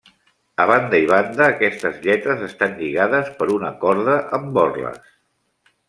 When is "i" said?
1.03-1.09